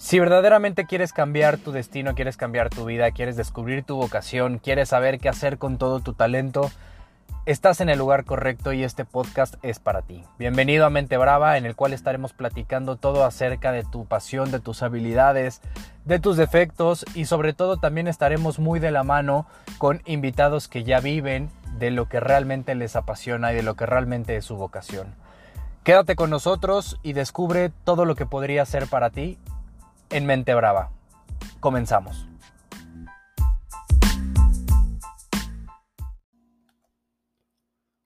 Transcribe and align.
Si 0.00 0.18
verdaderamente 0.18 0.86
quieres 0.86 1.12
cambiar 1.12 1.58
tu 1.58 1.72
destino, 1.72 2.14
quieres 2.14 2.38
cambiar 2.38 2.70
tu 2.70 2.86
vida, 2.86 3.10
quieres 3.10 3.36
descubrir 3.36 3.84
tu 3.84 3.96
vocación, 3.96 4.58
quieres 4.58 4.88
saber 4.88 5.18
qué 5.18 5.28
hacer 5.28 5.58
con 5.58 5.76
todo 5.76 6.00
tu 6.00 6.14
talento, 6.14 6.70
estás 7.44 7.82
en 7.82 7.90
el 7.90 7.98
lugar 7.98 8.24
correcto 8.24 8.72
y 8.72 8.82
este 8.82 9.04
podcast 9.04 9.56
es 9.62 9.78
para 9.78 10.00
ti. 10.00 10.24
Bienvenido 10.38 10.86
a 10.86 10.90
Mente 10.90 11.18
Brava, 11.18 11.58
en 11.58 11.66
el 11.66 11.76
cual 11.76 11.92
estaremos 11.92 12.32
platicando 12.32 12.96
todo 12.96 13.26
acerca 13.26 13.72
de 13.72 13.84
tu 13.84 14.06
pasión, 14.06 14.50
de 14.50 14.58
tus 14.58 14.82
habilidades, 14.82 15.60
de 16.06 16.18
tus 16.18 16.38
defectos 16.38 17.04
y 17.14 17.26
sobre 17.26 17.52
todo 17.52 17.76
también 17.76 18.08
estaremos 18.08 18.58
muy 18.58 18.80
de 18.80 18.92
la 18.92 19.04
mano 19.04 19.46
con 19.76 20.00
invitados 20.06 20.66
que 20.66 20.82
ya 20.82 21.00
viven 21.00 21.50
de 21.78 21.90
lo 21.90 22.08
que 22.08 22.20
realmente 22.20 22.74
les 22.74 22.96
apasiona 22.96 23.52
y 23.52 23.56
de 23.56 23.62
lo 23.62 23.74
que 23.74 23.84
realmente 23.84 24.34
es 24.36 24.46
su 24.46 24.56
vocación. 24.56 25.14
Quédate 25.84 26.16
con 26.16 26.30
nosotros 26.30 26.98
y 27.02 27.12
descubre 27.12 27.70
todo 27.84 28.06
lo 28.06 28.14
que 28.14 28.24
podría 28.24 28.64
ser 28.64 28.86
para 28.86 29.10
ti 29.10 29.38
en 30.10 30.26
Mente 30.26 30.54
Brava. 30.54 30.92
Comenzamos. 31.60 32.26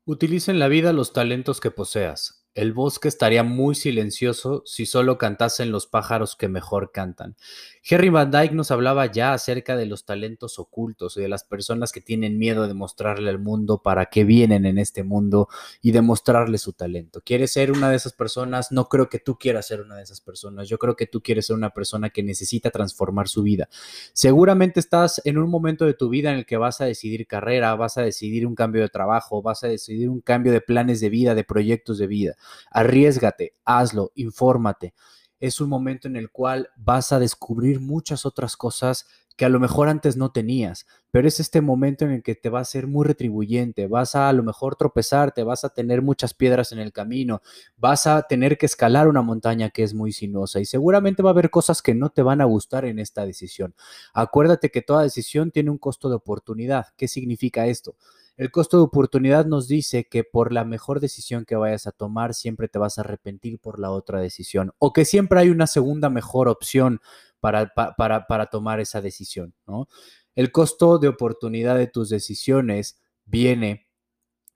Utiliza 0.06 0.52
en 0.52 0.58
la 0.58 0.68
vida 0.68 0.92
los 0.92 1.12
talentos 1.14 1.60
que 1.60 1.70
poseas. 1.70 2.43
El 2.54 2.72
bosque 2.72 3.08
estaría 3.08 3.42
muy 3.42 3.74
silencioso 3.74 4.62
si 4.64 4.86
solo 4.86 5.18
cantasen 5.18 5.72
los 5.72 5.88
pájaros 5.88 6.36
que 6.36 6.46
mejor 6.46 6.92
cantan. 6.92 7.36
Henry 7.82 8.10
Van 8.10 8.30
Dyke 8.30 8.54
nos 8.54 8.70
hablaba 8.70 9.10
ya 9.10 9.34
acerca 9.34 9.76
de 9.76 9.86
los 9.86 10.04
talentos 10.04 10.60
ocultos 10.60 11.16
y 11.16 11.20
de 11.20 11.28
las 11.28 11.42
personas 11.42 11.90
que 11.90 12.00
tienen 12.00 12.38
miedo 12.38 12.68
de 12.68 12.72
mostrarle 12.72 13.28
al 13.28 13.40
mundo 13.40 13.82
para 13.82 14.06
qué 14.06 14.22
vienen 14.22 14.66
en 14.66 14.78
este 14.78 15.02
mundo 15.02 15.48
y 15.82 15.90
de 15.90 16.00
mostrarle 16.00 16.58
su 16.58 16.72
talento. 16.72 17.20
¿Quieres 17.24 17.52
ser 17.52 17.72
una 17.72 17.90
de 17.90 17.96
esas 17.96 18.12
personas? 18.12 18.70
No 18.70 18.88
creo 18.88 19.08
que 19.08 19.18
tú 19.18 19.36
quieras 19.36 19.66
ser 19.66 19.80
una 19.80 19.96
de 19.96 20.04
esas 20.04 20.20
personas. 20.20 20.68
Yo 20.68 20.78
creo 20.78 20.94
que 20.94 21.06
tú 21.06 21.22
quieres 21.22 21.46
ser 21.46 21.56
una 21.56 21.70
persona 21.70 22.10
que 22.10 22.22
necesita 22.22 22.70
transformar 22.70 23.28
su 23.28 23.42
vida. 23.42 23.68
Seguramente 24.12 24.78
estás 24.78 25.20
en 25.24 25.38
un 25.38 25.50
momento 25.50 25.84
de 25.86 25.94
tu 25.94 26.08
vida 26.08 26.30
en 26.30 26.38
el 26.38 26.46
que 26.46 26.56
vas 26.56 26.80
a 26.80 26.84
decidir 26.84 27.26
carrera, 27.26 27.74
vas 27.74 27.98
a 27.98 28.02
decidir 28.02 28.46
un 28.46 28.54
cambio 28.54 28.80
de 28.80 28.88
trabajo, 28.88 29.42
vas 29.42 29.64
a 29.64 29.68
decidir 29.68 30.08
un 30.08 30.20
cambio 30.20 30.52
de 30.52 30.60
planes 30.60 31.00
de 31.00 31.10
vida, 31.10 31.34
de 31.34 31.42
proyectos 31.42 31.98
de 31.98 32.06
vida. 32.06 32.36
Arriesgate, 32.70 33.54
hazlo, 33.64 34.12
infórmate. 34.14 34.94
Es 35.40 35.60
un 35.60 35.68
momento 35.68 36.08
en 36.08 36.16
el 36.16 36.30
cual 36.30 36.70
vas 36.76 37.12
a 37.12 37.18
descubrir 37.18 37.80
muchas 37.80 38.24
otras 38.24 38.56
cosas 38.56 39.06
que 39.36 39.44
a 39.44 39.48
lo 39.48 39.58
mejor 39.58 39.88
antes 39.88 40.16
no 40.16 40.30
tenías, 40.30 40.86
pero 41.10 41.26
es 41.26 41.40
este 41.40 41.60
momento 41.60 42.04
en 42.04 42.12
el 42.12 42.22
que 42.22 42.34
te 42.36 42.50
va 42.50 42.60
a 42.60 42.64
ser 42.64 42.86
muy 42.86 43.04
retribuyente, 43.04 43.88
vas 43.88 44.14
a 44.14 44.28
a 44.28 44.32
lo 44.32 44.44
mejor 44.44 44.76
tropezarte, 44.76 45.42
vas 45.42 45.64
a 45.64 45.70
tener 45.70 46.02
muchas 46.02 46.34
piedras 46.34 46.70
en 46.70 46.78
el 46.78 46.92
camino, 46.92 47.42
vas 47.76 48.06
a 48.06 48.22
tener 48.22 48.56
que 48.58 48.66
escalar 48.66 49.08
una 49.08 49.22
montaña 49.22 49.70
que 49.70 49.82
es 49.82 49.92
muy 49.92 50.12
sinuosa 50.12 50.60
y 50.60 50.66
seguramente 50.66 51.22
va 51.22 51.30
a 51.30 51.32
haber 51.32 51.50
cosas 51.50 51.82
que 51.82 51.94
no 51.94 52.10
te 52.10 52.22
van 52.22 52.40
a 52.40 52.44
gustar 52.44 52.84
en 52.84 52.98
esta 53.00 53.26
decisión. 53.26 53.74
Acuérdate 54.12 54.70
que 54.70 54.82
toda 54.82 55.02
decisión 55.02 55.50
tiene 55.50 55.70
un 55.70 55.78
costo 55.78 56.08
de 56.08 56.14
oportunidad. 56.16 56.86
¿Qué 56.96 57.08
significa 57.08 57.66
esto? 57.66 57.96
El 58.36 58.50
costo 58.50 58.78
de 58.78 58.82
oportunidad 58.82 59.46
nos 59.46 59.68
dice 59.68 60.08
que 60.08 60.24
por 60.24 60.52
la 60.52 60.64
mejor 60.64 60.98
decisión 60.98 61.44
que 61.44 61.54
vayas 61.54 61.86
a 61.86 61.92
tomar, 61.92 62.34
siempre 62.34 62.66
te 62.66 62.80
vas 62.80 62.98
a 62.98 63.02
arrepentir 63.02 63.60
por 63.60 63.78
la 63.78 63.92
otra 63.92 64.20
decisión 64.20 64.72
o 64.78 64.92
que 64.92 65.04
siempre 65.04 65.38
hay 65.38 65.50
una 65.50 65.68
segunda 65.68 66.10
mejor 66.10 66.48
opción 66.48 67.00
para, 67.38 67.72
para, 67.74 68.26
para 68.26 68.46
tomar 68.46 68.80
esa 68.80 69.00
decisión. 69.00 69.54
¿no? 69.68 69.86
El 70.34 70.50
costo 70.50 70.98
de 70.98 71.06
oportunidad 71.06 71.76
de 71.76 71.86
tus 71.86 72.08
decisiones 72.08 73.00
viene 73.24 73.88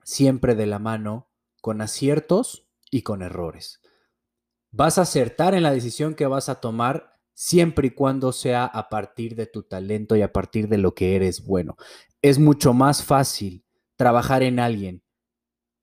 siempre 0.02 0.56
de 0.56 0.66
la 0.66 0.80
mano 0.80 1.30
con 1.60 1.80
aciertos 1.80 2.66
y 2.90 3.02
con 3.02 3.22
errores. 3.22 3.80
Vas 4.72 4.98
a 4.98 5.02
acertar 5.02 5.54
en 5.54 5.62
la 5.62 5.70
decisión 5.70 6.16
que 6.16 6.26
vas 6.26 6.48
a 6.48 6.56
tomar 6.56 7.20
siempre 7.32 7.86
y 7.86 7.90
cuando 7.90 8.32
sea 8.32 8.64
a 8.64 8.88
partir 8.88 9.36
de 9.36 9.46
tu 9.46 9.62
talento 9.62 10.16
y 10.16 10.22
a 10.22 10.32
partir 10.32 10.66
de 10.66 10.78
lo 10.78 10.96
que 10.96 11.14
eres 11.14 11.44
bueno. 11.44 11.76
Es 12.22 12.40
mucho 12.40 12.74
más 12.74 13.04
fácil 13.04 13.64
trabajar 13.98 14.44
en 14.44 14.60
alguien 14.60 15.02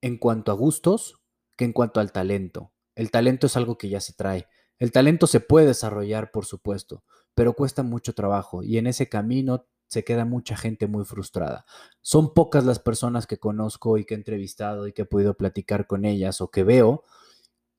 en 0.02 0.18
cuanto 0.18 0.52
a 0.52 0.56
gustos 0.56 1.22
que 1.58 1.66
en 1.66 1.74
cuanto 1.74 2.00
al 2.00 2.14
talento. 2.14 2.72
El 2.96 3.12
talento 3.12 3.48
es 3.48 3.58
algo 3.58 3.78
que 3.78 3.90
ya 3.90 4.00
se 4.00 4.14
trae. 4.14 4.48
El 4.80 4.94
talento 4.94 5.28
se 5.28 5.42
puede 5.42 5.68
desarrollar, 5.68 6.32
por 6.32 6.46
supuesto, 6.46 7.04
pero 7.34 7.54
cuesta 7.54 7.84
mucho 7.84 8.16
trabajo 8.16 8.64
y 8.64 8.78
en 8.78 8.88
ese 8.88 9.10
camino 9.10 9.68
se 9.88 10.06
queda 10.06 10.24
mucha 10.24 10.56
gente 10.56 10.88
muy 10.88 11.04
frustrada. 11.04 11.66
Son 12.02 12.34
pocas 12.34 12.64
las 12.64 12.80
personas 12.80 13.28
que 13.28 13.38
conozco 13.38 13.98
y 13.98 14.06
que 14.06 14.14
he 14.14 14.18
entrevistado 14.18 14.88
y 14.88 14.94
que 14.94 15.04
he 15.04 15.06
podido 15.06 15.36
platicar 15.36 15.86
con 15.86 16.06
ellas 16.06 16.40
o 16.40 16.50
que 16.50 16.64
veo 16.64 17.04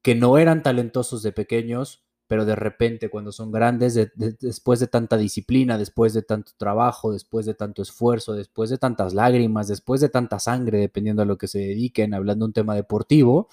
que 0.03 0.15
no 0.15 0.39
eran 0.39 0.63
talentosos 0.63 1.23
de 1.23 1.33
pequeños, 1.33 2.06
pero 2.27 2.45
de 2.45 2.57
repente 2.57 3.09
cuando 3.09 3.33
son 3.33 3.53
grandes, 3.53 3.95
después 4.15 4.81
de 4.81 4.87
tanta 4.87 5.17
disciplina, 5.17 5.79
después 5.79 6.13
de 6.15 6.23
tanto 6.23 6.53
trabajo, 6.57 7.13
después 7.13 7.47
de 7.47 7.55
tanto 7.55 7.83
esfuerzo, 7.83 8.35
después 8.35 8.71
de 8.71 8.79
tantas 8.79 9.15
lágrimas, 9.15 9.69
después 9.69 10.01
de 10.01 10.09
tanta 10.09 10.39
sangre, 10.39 10.79
dependiendo 10.79 11.23
a 11.23 11.27
lo 11.27 11.39
que 11.39 11.49
se 11.49 11.59
dediquen, 11.59 12.15
hablando 12.15 12.45
de 12.45 12.49
un 12.49 12.53
tema 12.53 12.75
deportivo, 12.75 13.49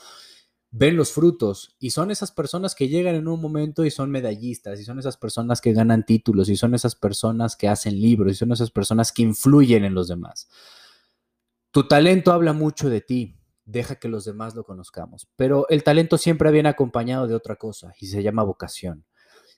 ven 0.76 0.98
los 0.98 1.12
frutos 1.12 1.76
y 1.80 1.92
son 1.92 2.10
esas 2.10 2.32
personas 2.32 2.74
que 2.74 2.88
llegan 2.88 3.14
en 3.14 3.28
un 3.28 3.40
momento 3.40 3.86
y 3.86 3.92
son 3.92 4.10
medallistas 4.10 4.80
y 4.80 4.84
son 4.84 4.98
esas 4.98 5.18
personas 5.18 5.62
que 5.62 5.72
ganan 5.72 6.04
títulos 6.04 6.50
y 6.50 6.56
son 6.56 6.74
esas 6.74 6.96
personas 6.96 7.56
que 7.56 7.68
hacen 7.68 8.02
libros 8.02 8.32
y 8.32 8.36
son 8.36 8.52
esas 8.52 8.72
personas 8.72 9.12
que 9.12 9.22
influyen 9.22 9.86
en 9.86 9.94
los 9.94 10.08
demás. 10.08 10.50
Tu 11.70 11.88
talento 11.88 12.32
habla 12.32 12.54
mucho 12.54 12.90
de 12.90 13.02
ti, 13.02 13.36
deja 13.66 13.96
que 13.96 14.08
los 14.08 14.26
demás 14.26 14.56
lo 14.56 14.64
conozcamos. 14.64 15.28
Pero 15.36 15.68
el 15.70 15.84
talento 15.84 16.18
siempre 16.18 16.52
viene 16.52 16.70
acompañado 16.70 17.28
de 17.28 17.36
otra 17.36 17.56
cosa 17.56 17.94
y 18.00 18.08
se 18.08 18.24
llama 18.24 18.44
vocación. 18.44 19.06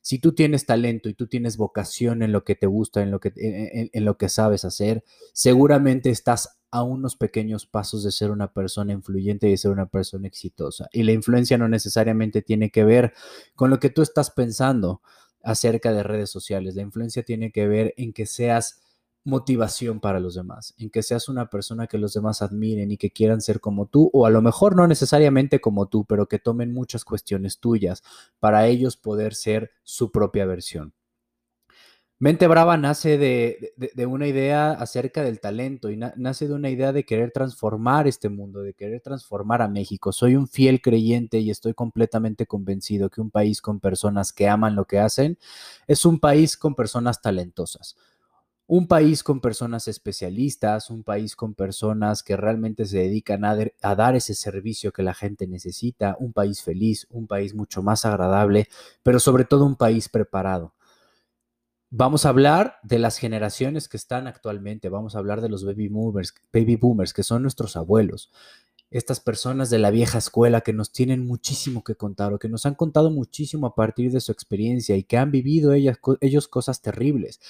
Si 0.01 0.19
tú 0.19 0.33
tienes 0.35 0.67
talento 0.67 1.09
y 1.09 1.15
tú 1.15 1.25
tienes 1.25 1.57
vocación 1.57 2.21
en 2.21 2.31
lo 2.31 2.43
que 2.43 2.53
te 2.53 2.67
gusta, 2.67 3.01
en 3.01 3.09
lo 3.09 3.19
que, 3.19 3.33
en, 3.35 4.05
lo 4.05 4.17
que 4.17 4.29
sabes 4.29 4.63
hacer, 4.63 5.03
seguramente 5.33 6.11
estás 6.11 6.59
a 6.69 6.83
unos 6.83 7.15
pequeños 7.15 7.65
pasos 7.65 8.03
de 8.03 8.11
ser 8.11 8.29
una 8.29 8.53
persona 8.53 8.93
influyente 8.93 9.47
y 9.47 9.51
de 9.51 9.57
ser 9.57 9.71
una 9.71 9.87
persona 9.87 10.27
exitosa. 10.27 10.87
Y 10.91 11.01
la 11.03 11.11
influencia 11.11 11.57
no 11.57 11.67
necesariamente 11.67 12.43
tiene 12.43 12.69
que 12.69 12.83
ver 12.83 13.13
con 13.55 13.71
lo 13.71 13.79
que 13.79 13.89
tú 13.89 14.03
estás 14.03 14.29
pensando 14.29 15.01
acerca 15.41 15.91
de 15.91 16.03
redes 16.03 16.29
sociales. 16.29 16.75
La 16.75 16.83
influencia 16.83 17.23
tiene 17.23 17.51
que 17.51 17.67
ver 17.67 17.95
en 17.97 18.13
que 18.13 18.27
seas 18.27 18.81
motivación 19.25 19.99
para 19.99 20.19
los 20.19 20.35
demás, 20.35 20.73
en 20.77 20.89
que 20.89 21.03
seas 21.03 21.27
una 21.27 21.49
persona 21.49 21.87
que 21.87 21.97
los 21.97 22.13
demás 22.13 22.41
admiren 22.41 22.91
y 22.91 22.97
que 22.97 23.11
quieran 23.11 23.41
ser 23.41 23.59
como 23.59 23.87
tú, 23.87 24.09
o 24.13 24.25
a 24.25 24.29
lo 24.29 24.41
mejor 24.41 24.75
no 24.75 24.87
necesariamente 24.87 25.59
como 25.59 25.87
tú, 25.87 26.05
pero 26.05 26.27
que 26.27 26.39
tomen 26.39 26.73
muchas 26.73 27.03
cuestiones 27.03 27.59
tuyas 27.59 28.03
para 28.39 28.67
ellos 28.67 28.97
poder 28.97 29.33
ser 29.33 29.71
su 29.83 30.11
propia 30.11 30.45
versión. 30.45 30.93
Mente 32.17 32.47
Brava 32.47 32.77
nace 32.77 33.17
de, 33.17 34.05
una 34.05 34.25
idea 34.27 34.71
acerca 34.71 35.21
del 35.21 35.41
talento 35.41 35.89
y 35.89 35.97
nace 35.97 36.47
de 36.47 36.53
una 36.53 36.69
idea 36.69 36.93
de 36.93 37.03
querer 37.03 37.31
transformar 37.31 38.07
este 38.07 38.29
mundo, 38.29 38.61
de 38.61 38.73
querer 38.73 39.01
transformar 39.01 39.61
a 39.61 39.67
México. 39.67 40.13
Soy 40.13 40.37
un 40.37 40.47
fiel 40.47 40.81
creyente 40.81 41.39
y 41.39 41.49
estoy 41.49 41.73
completamente 41.73 42.45
convencido 42.45 43.09
que 43.09 43.19
un 43.19 43.31
país 43.31 43.59
con 43.59 43.81
personas 43.81 44.31
que 44.31 44.47
aman 44.47 44.75
lo 44.75 44.85
que 44.85 44.99
hacen 44.99 45.37
es 45.87 46.05
un 46.05 46.19
país 46.21 46.55
con 46.55 46.73
personas 46.73 47.21
talentosas 47.21 47.97
un 48.67 48.87
país 48.87 49.23
con 49.23 49.41
personas 49.41 49.87
especialistas, 49.87 50.89
un 50.89 51.03
país 51.03 51.35
con 51.35 51.53
personas 51.53 52.23
que 52.23 52.35
realmente 52.35 52.85
se 52.85 52.97
dedican 52.97 53.45
a, 53.45 53.95
dar 53.95 54.15
ese 54.15 54.33
servicio 54.33 54.91
que 54.91 55.03
la 55.03 55.13
gente 55.13 55.47
necesita, 55.47 56.15
un 56.19 56.33
país 56.33 56.63
feliz, 56.63 57.05
un 57.11 57.27
país 57.27 57.53
mucho 57.53 57.83
más 57.83 58.05
agradable, 58.05 58.67
pero 59.03 59.19
sobre 59.19 59.45
todo 59.45 59.65
un 59.65 59.75
país 59.75 60.09
preparado. 60.09 60.73
Vamos 61.91 62.25
a 62.25 62.29
hablar 62.29 62.79
de 62.83 62.97
las 62.99 63.19
generaciones 63.19 63.87
que 63.87 63.97
están 63.97 64.27
actualmente, 64.27 64.89
vamos 64.89 65.15
a 65.15 65.19
hablar 65.19 65.41
de 65.41 65.49
los 65.49 65.63
baby 65.63 65.87
boomers, 65.87 66.33
baby 66.51 66.75
boomers 66.75 67.13
que 67.13 67.23
son 67.23 67.43
nuestros 67.43 67.77
abuelos 67.77 68.31
estas 68.97 69.19
personas 69.19 69.69
de 69.69 69.77
la 69.77 69.91
vieja 69.91 70.17
escuela 70.17 70.61
que 70.61 70.71
nos 70.71 70.93
tienen 70.93 71.27
muchísimo 71.27 71.83
que 71.83 71.95
contar 71.95 72.31
o 72.31 72.39
que 72.39 72.47
nos 72.47 72.65
han 72.65 72.75
contado 72.75 73.11
muchísimo 73.11 73.67
a 73.67 73.75
partir 73.75 74.09
de 74.09 74.21
su 74.21 74.31
experiencia 74.31 74.95
y 74.95 75.03
que 75.03 75.17
han 75.17 75.31
vivido 75.31 75.73
ellas, 75.73 75.97
ellos 76.21 76.47
cosas 76.47 76.81
terribles. 76.81 77.41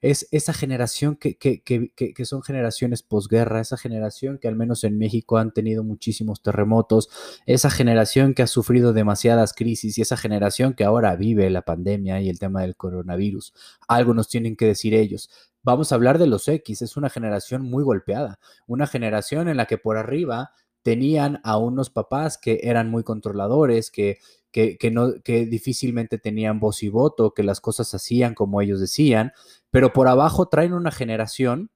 Es 0.00 0.26
esa 0.30 0.54
generación 0.54 1.16
que, 1.16 1.36
que, 1.36 1.60
que, 1.62 1.90
que 1.92 2.24
son 2.24 2.42
generaciones 2.42 3.02
posguerra, 3.02 3.60
esa 3.60 3.76
generación 3.76 4.38
que 4.38 4.48
al 4.48 4.56
menos 4.56 4.82
en 4.82 4.96
México 4.96 5.36
han 5.36 5.52
tenido 5.52 5.84
muchísimos 5.84 6.40
terremotos, 6.40 7.10
esa 7.44 7.68
generación 7.68 8.32
que 8.32 8.42
ha 8.42 8.46
sufrido 8.46 8.94
demasiadas 8.94 9.52
crisis 9.52 9.98
y 9.98 10.00
esa 10.00 10.16
generación 10.16 10.72
que 10.72 10.84
ahora 10.84 11.16
vive 11.16 11.50
la 11.50 11.62
pandemia 11.62 12.22
y 12.22 12.30
el 12.30 12.38
tema 12.38 12.62
del 12.62 12.76
coronavirus. 12.76 13.52
Algo 13.88 14.14
nos 14.14 14.28
tienen 14.28 14.56
que 14.56 14.64
decir 14.64 14.94
ellos. 14.94 15.28
Vamos 15.62 15.92
a 15.92 15.94
hablar 15.94 16.18
de 16.18 16.26
los 16.26 16.46
X, 16.46 16.82
es 16.82 16.96
una 16.96 17.08
generación 17.08 17.62
muy 17.62 17.84
golpeada, 17.84 18.38
una 18.66 18.86
generación 18.86 19.48
en 19.48 19.56
la 19.56 19.64
que 19.64 19.78
por 19.78 19.96
arriba 19.96 20.52
tenían 20.84 21.40
a 21.42 21.56
unos 21.56 21.90
papás 21.90 22.38
que 22.38 22.60
eran 22.62 22.90
muy 22.90 23.02
controladores, 23.02 23.90
que, 23.90 24.18
que, 24.52 24.90
no, 24.92 25.14
que 25.24 25.46
difícilmente 25.46 26.18
tenían 26.18 26.60
voz 26.60 26.84
y 26.84 26.90
voto, 26.90 27.32
que 27.32 27.42
las 27.42 27.60
cosas 27.60 27.92
hacían 27.94 28.34
como 28.34 28.60
ellos 28.60 28.78
decían, 28.80 29.32
pero 29.70 29.92
por 29.92 30.06
abajo 30.06 30.46
traen 30.46 30.74
una 30.74 30.92
generación 30.92 31.70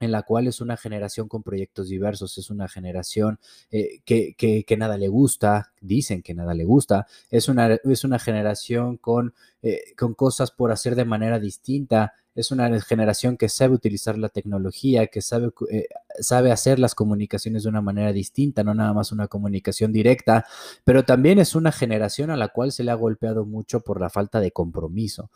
en 0.00 0.12
la 0.12 0.22
cual 0.22 0.46
es 0.46 0.60
una 0.60 0.76
generación 0.76 1.28
con 1.28 1.42
proyectos 1.42 1.88
diversos, 1.88 2.38
es 2.38 2.50
una 2.50 2.68
generación 2.68 3.38
eh, 3.70 4.00
que, 4.04 4.34
que, 4.36 4.76
nada 4.76 4.96
le 4.96 5.08
gusta, 5.08 5.72
dicen 5.80 6.22
que 6.22 6.34
nada 6.34 6.54
le 6.54 6.64
gusta, 6.64 7.06
es 7.30 7.48
una, 7.48 7.74
es 7.74 8.04
una 8.04 8.18
generación 8.18 8.96
con, 8.96 9.34
eh, 9.62 9.80
con 9.96 10.14
cosas 10.14 10.50
por 10.50 10.70
hacer 10.70 10.94
de 10.94 11.04
manera 11.04 11.38
distinta, 11.38 12.14
es 12.34 12.52
una 12.52 12.80
generación 12.80 13.36
que 13.36 13.48
sabe 13.48 13.74
utilizar 13.74 14.16
la 14.16 14.28
tecnología, 14.28 15.08
que 15.08 15.20
sabe, 15.22 15.50
eh, 15.72 15.88
sabe 16.20 16.52
hacer 16.52 16.78
las 16.78 16.94
comunicaciones 16.94 17.64
de 17.64 17.68
una 17.68 17.80
manera 17.80 18.12
distinta, 18.12 18.62
no 18.62 18.74
nada 18.74 18.92
más 18.92 19.10
una 19.10 19.26
comunicación 19.26 19.92
directa, 19.92 20.46
pero 20.84 21.04
también 21.04 21.40
es 21.40 21.56
una 21.56 21.72
generación 21.72 22.30
a 22.30 22.36
la 22.36 22.48
cual 22.48 22.70
se 22.70 22.84
le 22.84 22.92
ha 22.92 22.94
golpeado 22.94 23.44
mucho 23.44 23.80
por 23.80 24.00
la 24.00 24.10
falta 24.10 24.38
de 24.38 24.52
compromiso. 24.52 25.30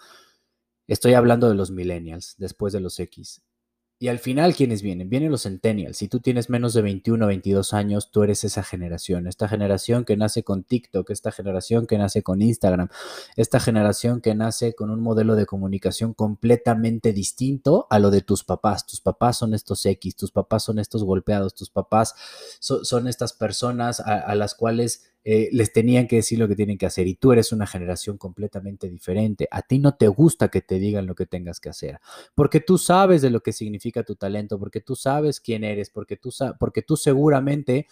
Estoy 0.86 1.14
hablando 1.14 1.48
de 1.48 1.56
los 1.56 1.72
millennials, 1.72 2.36
después 2.38 2.72
de 2.72 2.80
los 2.80 3.00
X. 3.00 3.42
Y 4.02 4.08
al 4.08 4.18
final, 4.18 4.56
¿quiénes 4.56 4.82
vienen? 4.82 5.08
Vienen 5.08 5.30
los 5.30 5.44
centennials. 5.44 5.98
Si 5.98 6.08
tú 6.08 6.18
tienes 6.18 6.50
menos 6.50 6.74
de 6.74 6.82
21 6.82 7.24
o 7.24 7.28
22 7.28 7.72
años, 7.72 8.10
tú 8.10 8.24
eres 8.24 8.42
esa 8.42 8.64
generación. 8.64 9.28
Esta 9.28 9.46
generación 9.46 10.04
que 10.04 10.16
nace 10.16 10.42
con 10.42 10.64
TikTok, 10.64 11.08
esta 11.10 11.30
generación 11.30 11.86
que 11.86 11.98
nace 11.98 12.24
con 12.24 12.42
Instagram, 12.42 12.88
esta 13.36 13.60
generación 13.60 14.20
que 14.20 14.34
nace 14.34 14.74
con 14.74 14.90
un 14.90 15.00
modelo 15.00 15.36
de 15.36 15.46
comunicación 15.46 16.14
completamente 16.14 17.12
distinto 17.12 17.86
a 17.90 18.00
lo 18.00 18.10
de 18.10 18.22
tus 18.22 18.42
papás. 18.42 18.88
Tus 18.88 19.00
papás 19.00 19.38
son 19.38 19.54
estos 19.54 19.86
X, 19.86 20.16
tus 20.16 20.32
papás 20.32 20.64
son 20.64 20.80
estos 20.80 21.04
golpeados, 21.04 21.54
tus 21.54 21.70
papás 21.70 22.16
son 22.58 23.06
estas 23.06 23.32
personas 23.32 24.00
a 24.00 24.34
las 24.34 24.56
cuales 24.56 25.11
eh, 25.24 25.48
les 25.52 25.72
tenían 25.72 26.08
que 26.08 26.16
decir 26.16 26.38
lo 26.38 26.48
que 26.48 26.56
tienen 26.56 26.78
que 26.78 26.86
hacer 26.86 27.06
y 27.06 27.14
tú 27.14 27.32
eres 27.32 27.52
una 27.52 27.66
generación 27.66 28.18
completamente 28.18 28.90
diferente. 28.90 29.46
A 29.50 29.62
ti 29.62 29.78
no 29.78 29.94
te 29.94 30.08
gusta 30.08 30.48
que 30.48 30.62
te 30.62 30.78
digan 30.78 31.06
lo 31.06 31.14
que 31.14 31.26
tengas 31.26 31.60
que 31.60 31.68
hacer, 31.68 32.00
porque 32.34 32.60
tú 32.60 32.78
sabes 32.78 33.22
de 33.22 33.30
lo 33.30 33.40
que 33.40 33.52
significa 33.52 34.02
tu 34.02 34.16
talento, 34.16 34.58
porque 34.58 34.80
tú 34.80 34.96
sabes 34.96 35.40
quién 35.40 35.64
eres, 35.64 35.90
porque 35.90 36.16
tú, 36.16 36.30
porque 36.58 36.82
tú 36.82 36.96
seguramente 36.96 37.86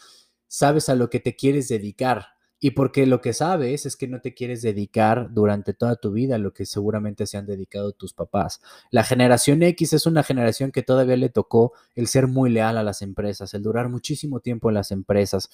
sabes 0.48 0.88
a 0.88 0.94
lo 0.96 1.08
que 1.10 1.20
te 1.20 1.36
quieres 1.36 1.68
dedicar. 1.68 2.26
Y 2.62 2.72
porque 2.72 3.06
lo 3.06 3.22
que 3.22 3.32
sabes 3.32 3.86
es 3.86 3.96
que 3.96 4.06
no 4.06 4.20
te 4.20 4.34
quieres 4.34 4.60
dedicar 4.60 5.32
durante 5.32 5.72
toda 5.72 5.96
tu 5.96 6.12
vida 6.12 6.34
a 6.34 6.38
lo 6.38 6.52
que 6.52 6.66
seguramente 6.66 7.26
se 7.26 7.38
han 7.38 7.46
dedicado 7.46 7.92
tus 7.92 8.12
papás. 8.12 8.60
La 8.90 9.02
generación 9.02 9.62
X 9.62 9.94
es 9.94 10.04
una 10.04 10.22
generación 10.22 10.70
que 10.70 10.82
todavía 10.82 11.16
le 11.16 11.30
tocó 11.30 11.72
el 11.94 12.06
ser 12.06 12.26
muy 12.26 12.50
leal 12.50 12.76
a 12.76 12.82
las 12.82 13.00
empresas, 13.00 13.54
el 13.54 13.62
durar 13.62 13.88
muchísimo 13.88 14.40
tiempo 14.40 14.68
en 14.68 14.74
las 14.74 14.90
empresas, 14.90 15.48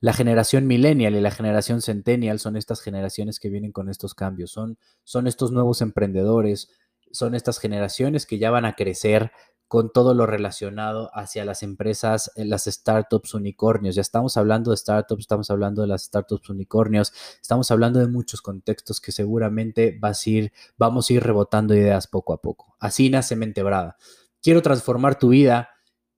la 0.00 0.12
generación 0.12 0.66
millennial 0.66 1.14
y 1.14 1.20
la 1.20 1.30
generación 1.30 1.82
centennial 1.82 2.38
son 2.38 2.56
estas 2.56 2.80
generaciones 2.80 3.40
que 3.40 3.48
vienen 3.48 3.72
con 3.72 3.88
estos 3.88 4.14
cambios, 4.14 4.50
son, 4.50 4.78
son 5.04 5.26
estos 5.26 5.52
nuevos 5.52 5.80
emprendedores, 5.82 6.70
son 7.10 7.34
estas 7.34 7.58
generaciones 7.58 8.26
que 8.26 8.38
ya 8.38 8.50
van 8.50 8.64
a 8.64 8.74
crecer 8.74 9.32
con 9.68 9.92
todo 9.92 10.14
lo 10.14 10.26
relacionado 10.26 11.10
hacia 11.12 11.44
las 11.44 11.62
empresas, 11.62 12.32
eh, 12.36 12.46
las 12.46 12.64
startups 12.64 13.34
unicornios. 13.34 13.94
Ya 13.94 14.00
estamos 14.00 14.38
hablando 14.38 14.70
de 14.70 14.78
startups, 14.78 15.20
estamos 15.20 15.50
hablando 15.50 15.82
de 15.82 15.88
las 15.88 16.04
startups 16.04 16.48
unicornios, 16.48 17.12
estamos 17.40 17.70
hablando 17.70 18.00
de 18.00 18.08
muchos 18.08 18.40
contextos 18.40 19.00
que 19.00 19.12
seguramente 19.12 19.96
vas 20.00 20.26
a 20.26 20.30
ir, 20.30 20.52
vamos 20.78 21.10
a 21.10 21.12
ir 21.12 21.22
rebotando 21.22 21.74
ideas 21.74 22.06
poco 22.06 22.32
a 22.32 22.40
poco. 22.40 22.76
Así 22.80 23.10
nace 23.10 23.36
Mente 23.36 23.62
Brava. 23.62 23.96
Quiero 24.42 24.62
transformar 24.62 25.18
tu 25.18 25.28
vida, 25.28 25.68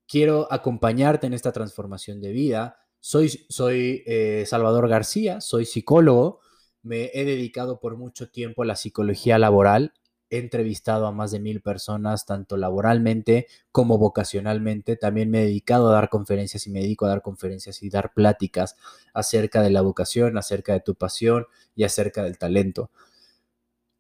quiero 0.07 0.47
acompañarte 0.53 1.27
en 1.27 1.35
esta 1.35 1.51
transformación 1.51 2.21
de 2.21 2.31
vida 2.31 2.77
soy, 3.01 3.29
soy 3.49 4.03
eh, 4.07 4.45
Salvador 4.47 4.89
García, 4.89 5.41
soy 5.41 5.65
psicólogo, 5.65 6.41
me 6.83 7.11
he 7.15 7.25
dedicado 7.25 7.81
por 7.81 7.97
mucho 7.97 8.31
tiempo 8.31 8.63
a 8.63 8.67
la 8.67 8.77
psicología 8.77 9.39
laboral, 9.39 9.93
he 10.31 10.39
entrevistado 10.39 11.07
a 11.07 11.13
más 11.13 11.33
de 11.33 11.41
mil 11.41 11.61
personas, 11.61 12.25
tanto 12.25 12.57
laboralmente 12.57 13.49
como 13.73 13.99
vocacionalmente. 13.99 14.97
También 14.97 15.29
me 15.29 15.41
he 15.43 15.47
dedicado 15.47 15.91
a 15.91 15.93
dar 15.93 16.09
conferencias 16.09 16.67
y 16.67 16.71
me 16.71 16.81
dedico 16.81 17.05
a 17.05 17.09
dar 17.09 17.21
conferencias 17.21 17.83
y 17.83 17.91
dar 17.91 18.13
pláticas 18.15 18.77
acerca 19.13 19.61
de 19.61 19.71
la 19.71 19.81
vocación, 19.81 20.39
acerca 20.39 20.73
de 20.73 20.81
tu 20.81 20.95
pasión 20.95 21.47
y 21.75 21.83
acerca 21.83 22.23
del 22.23 22.39
talento. 22.39 22.91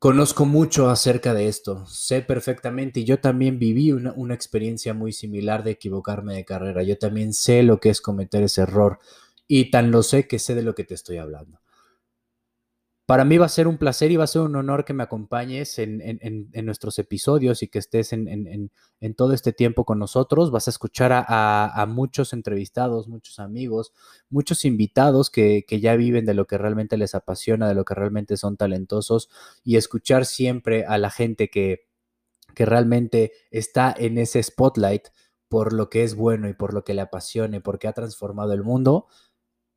Conozco 0.01 0.47
mucho 0.47 0.89
acerca 0.89 1.35
de 1.35 1.47
esto, 1.47 1.85
sé 1.85 2.23
perfectamente 2.23 3.01
y 3.01 3.05
yo 3.05 3.21
también 3.21 3.59
viví 3.59 3.93
una, 3.93 4.33
experiencia 4.33 4.95
muy 4.95 5.13
similar 5.13 5.63
de 5.63 5.73
equivocarme 5.73 6.35
de 6.35 6.47
carrera. 6.47 6.83
Yo 6.83 6.97
también 6.97 7.35
sé 7.35 7.63
lo 7.63 7.81
que 7.81 7.91
es 7.91 8.01
cometer 8.01 8.43
ese 8.43 8.63
error 8.63 8.99
y 9.47 9.71
tan 9.71 9.91
lo 9.91 10.03
sé 10.03 10.27
que 10.27 10.39
sé 10.39 10.55
de 10.55 10.63
lo 10.63 10.75
que 10.75 10.85
te 10.85 10.95
estoy 10.95 11.19
hablando. 11.19 11.61
Para 13.11 13.25
mí 13.25 13.39
va 13.39 13.47
a 13.47 13.49
ser 13.49 13.67
un 13.67 13.77
placer 13.77 14.13
y 14.13 14.17
va 14.17 14.23
a 14.23 14.29
ser 14.29 14.43
un 14.43 14.55
honor 14.55 14.85
que 14.85 14.93
me 14.93 15.03
acompañes 15.03 15.81
en, 15.81 16.49
nuestros 16.63 16.97
episodios 17.01 17.61
y 17.61 17.67
que 17.67 17.81
estés 17.81 18.13
en, 18.13 18.71
todo 19.17 19.33
este 19.33 19.53
tiempo 19.53 19.85
con 19.85 19.99
nosotros. 19.99 20.53
Vas 20.53 20.69
a 20.69 20.71
escuchar 20.71 21.11
a, 21.13 21.87
muchos 21.89 22.33
entrevistados, 22.33 23.09
muchos 23.09 23.41
amigos, 23.41 23.93
muchos 24.29 24.65
invitados 24.65 25.29
que, 25.29 25.65
ya 25.69 25.97
viven 25.97 26.25
de 26.25 26.35
lo 26.35 26.47
que 26.47 26.57
realmente 26.57 26.97
les 26.97 27.17
apasiona, 27.17 27.67
de 27.67 27.75
lo 27.75 27.85
que 27.85 27.95
realmente 27.95 28.37
son 28.37 28.57
talentosos 28.57 29.29
y 29.65 29.75
escuchar 29.75 30.25
siempre 30.25 30.85
a 30.85 30.97
la 30.97 31.11
gente 31.11 31.51
que, 31.51 31.89
que 32.55 32.65
realmente 32.65 33.33
está 33.51 33.93
en 33.99 34.19
ese 34.19 34.41
spotlight 34.41 35.09
por 35.49 35.73
lo 35.73 35.91
que 35.91 36.05
es 36.05 36.15
bueno 36.15 36.49
y 36.49 36.55
por 36.55 36.73
lo 36.73 36.85
que 36.85 36.95
le 36.95 37.01
apasione, 37.01 37.61
porque 37.61 37.89
ha 37.89 37.93
transformado 37.93 38.53
el 38.53 38.63
mundo 38.63 39.09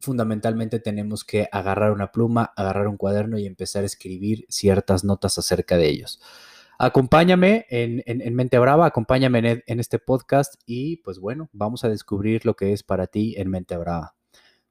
fundamentalmente 0.03 0.79
tenemos 0.79 1.23
que 1.23 1.47
agarrar 1.51 1.91
una 1.91 2.11
pluma, 2.11 2.51
agarrar 2.55 2.87
un 2.87 2.97
cuaderno 2.97 3.39
y 3.39 3.45
empezar 3.45 3.83
a 3.83 3.87
escribir 3.87 4.45
ciertas 4.49 5.03
notas 5.03 5.37
acerca 5.37 5.77
de 5.77 5.87
ellos. 5.89 6.21
Acompáñame 6.77 7.65
en, 7.69 8.35
Mente 8.35 8.59
Brava, 8.59 8.85
acompáñame 8.85 9.39
en, 9.39 9.63
en, 9.65 9.79
este 9.79 9.99
podcast 9.99 10.55
y 10.65 10.97
pues 10.97 11.19
bueno, 11.19 11.49
vamos 11.53 11.85
a 11.85 11.89
descubrir 11.89 12.45
lo 12.45 12.55
que 12.55 12.73
es 12.73 12.83
para 12.83 13.07
ti 13.07 13.35
en 13.37 13.49
Mente 13.49 13.77
Brava. 13.77 14.15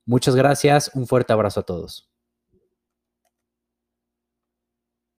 Muchas 0.04 0.36
gracias, 0.36 0.90
un 0.94 1.06
fuerte 1.06 1.32
abrazo 1.32 1.60
a 1.60 1.62
todos. 1.62 2.11